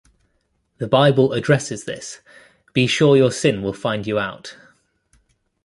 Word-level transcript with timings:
The 0.79 0.87
Bible 0.87 1.31
addresses 1.31 1.83
this: 1.83 2.21
Be 2.73 2.87
sure 2.87 3.15
your 3.15 3.31
sin 3.31 3.61
will 3.61 3.71
find 3.71 4.07
you 4.07 4.17
out. 4.17 4.57